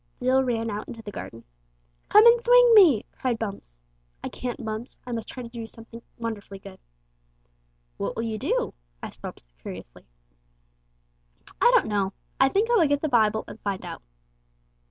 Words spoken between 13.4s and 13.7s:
and